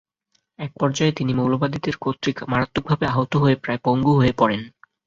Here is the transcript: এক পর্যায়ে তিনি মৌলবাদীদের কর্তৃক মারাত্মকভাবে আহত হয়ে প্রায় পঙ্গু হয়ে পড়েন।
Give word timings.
এক 0.59 0.71
পর্যায়ে 0.79 1.13
তিনি 1.13 1.31
মৌলবাদীদের 1.33 1.95
কর্তৃক 1.97 2.37
মারাত্মকভাবে 2.43 3.05
আহত 3.07 3.33
হয়ে 3.35 3.55
প্রায় 3.55 3.79
পঙ্গু 3.83 4.13
হয়ে 4.15 4.33
পড়েন। 4.37 4.61